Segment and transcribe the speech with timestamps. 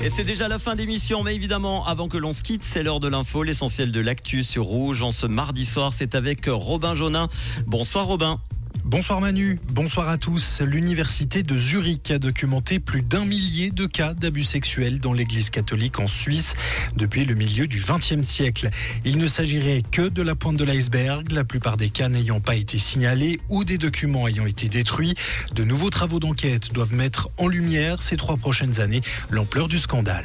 [0.00, 3.00] Et c'est déjà la fin d'émission, mais évidemment, avant que l'on se quitte, c'est l'heure
[3.00, 5.02] de l'info, l'essentiel de l'actu sur Rouge.
[5.02, 7.28] En ce mardi soir, c'est avec Robin Jonin.
[7.66, 8.40] Bonsoir Robin.
[8.88, 10.62] Bonsoir Manu, bonsoir à tous.
[10.62, 15.98] L'université de Zurich a documenté plus d'un millier de cas d'abus sexuels dans l'église catholique
[16.00, 16.54] en Suisse
[16.96, 18.70] depuis le milieu du XXe siècle.
[19.04, 22.54] Il ne s'agirait que de la pointe de l'iceberg, la plupart des cas n'ayant pas
[22.54, 25.14] été signalés ou des documents ayant été détruits.
[25.54, 30.24] De nouveaux travaux d'enquête doivent mettre en lumière ces trois prochaines années l'ampleur du scandale.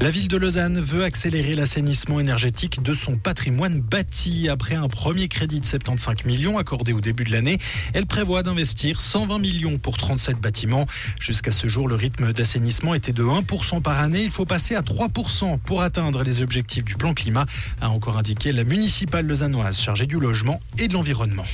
[0.00, 4.48] La ville de Lausanne veut accélérer l'assainissement énergétique de son patrimoine bâti.
[4.48, 7.58] Après un premier crédit de 75 millions accordé au début de l'année,
[7.94, 10.86] elle prévoit d'investir 120 millions pour 37 bâtiments.
[11.20, 14.22] Jusqu'à ce jour, le rythme d'assainissement était de 1% par année.
[14.24, 17.46] Il faut passer à 3% pour atteindre les objectifs du plan climat,
[17.80, 21.44] a encore indiqué la municipale lausannoise chargée du logement et de l'environnement.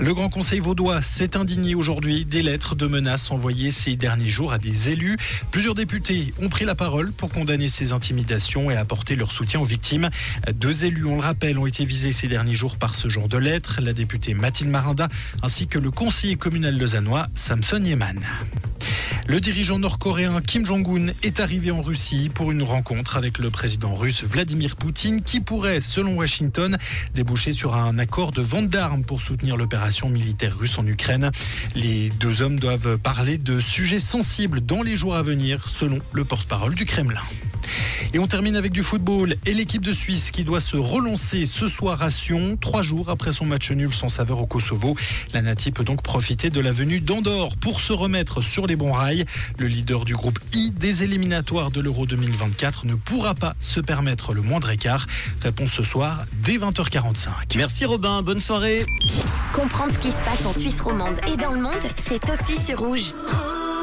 [0.00, 4.52] Le Grand Conseil vaudois s'est indigné aujourd'hui des lettres de menaces envoyées ces derniers jours
[4.52, 5.16] à des élus.
[5.50, 9.64] Plusieurs députés ont pris la parole pour condamner ces intimidations et apporter leur soutien aux
[9.64, 10.10] victimes.
[10.52, 13.38] Deux élus, on le rappelle, ont été visés ces derniers jours par ce genre de
[13.38, 15.08] lettres, la députée Mathilde Marinda
[15.42, 18.20] ainsi que le conseiller communal lausannois Samson Yeman.
[19.26, 23.94] Le dirigeant nord-coréen Kim Jong-un est arrivé en Russie pour une rencontre avec le président
[23.94, 26.76] russe Vladimir Poutine qui pourrait, selon Washington,
[27.14, 31.30] déboucher sur un accord de vente d'armes pour soutenir l'opération militaire russe en Ukraine.
[31.74, 36.24] Les deux hommes doivent parler de sujets sensibles dans les jours à venir, selon le
[36.24, 37.22] porte-parole du Kremlin.
[38.12, 41.66] Et on termine avec du football et l'équipe de Suisse qui doit se relancer ce
[41.66, 44.96] soir à Sion, trois jours après son match nul sans saveur au Kosovo.
[45.32, 48.92] La Nati peut donc profiter de la venue d'Andorre pour se remettre sur les bons
[48.92, 49.24] rails.
[49.58, 54.34] Le leader du groupe I des éliminatoires de l'Euro 2024 ne pourra pas se permettre
[54.34, 55.06] le moindre écart.
[55.42, 57.30] Réponse ce soir dès 20h45.
[57.56, 58.84] Merci Robin, bonne soirée.
[59.54, 62.78] Comprendre ce qui se passe en Suisse romande et dans le monde, c'est aussi sur
[62.78, 63.12] rouge.